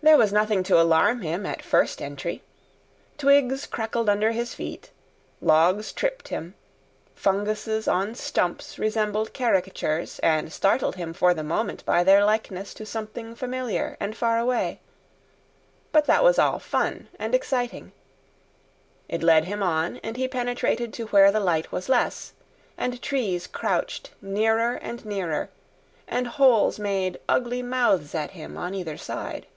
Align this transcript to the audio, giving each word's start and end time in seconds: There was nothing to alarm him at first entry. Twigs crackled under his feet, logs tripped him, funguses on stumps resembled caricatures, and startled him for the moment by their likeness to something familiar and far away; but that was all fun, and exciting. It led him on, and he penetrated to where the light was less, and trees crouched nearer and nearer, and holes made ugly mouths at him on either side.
There 0.00 0.16
was 0.16 0.32
nothing 0.32 0.62
to 0.62 0.80
alarm 0.80 1.22
him 1.22 1.44
at 1.44 1.60
first 1.60 2.00
entry. 2.00 2.44
Twigs 3.18 3.66
crackled 3.66 4.08
under 4.08 4.30
his 4.30 4.54
feet, 4.54 4.92
logs 5.40 5.92
tripped 5.92 6.28
him, 6.28 6.54
funguses 7.16 7.88
on 7.88 8.14
stumps 8.14 8.78
resembled 8.78 9.34
caricatures, 9.34 10.20
and 10.20 10.52
startled 10.52 10.94
him 10.94 11.12
for 11.12 11.34
the 11.34 11.42
moment 11.42 11.84
by 11.84 12.04
their 12.04 12.24
likeness 12.24 12.74
to 12.74 12.86
something 12.86 13.34
familiar 13.34 13.96
and 13.98 14.16
far 14.16 14.38
away; 14.38 14.78
but 15.90 16.04
that 16.04 16.22
was 16.22 16.38
all 16.38 16.60
fun, 16.60 17.08
and 17.18 17.34
exciting. 17.34 17.90
It 19.08 19.24
led 19.24 19.46
him 19.46 19.64
on, 19.64 19.96
and 19.96 20.16
he 20.16 20.28
penetrated 20.28 20.92
to 20.94 21.06
where 21.06 21.32
the 21.32 21.40
light 21.40 21.72
was 21.72 21.88
less, 21.88 22.34
and 22.76 23.02
trees 23.02 23.48
crouched 23.48 24.12
nearer 24.22 24.74
and 24.76 25.04
nearer, 25.04 25.50
and 26.06 26.28
holes 26.28 26.78
made 26.78 27.18
ugly 27.28 27.62
mouths 27.62 28.14
at 28.14 28.30
him 28.30 28.56
on 28.56 28.76
either 28.76 28.96
side. 28.96 29.48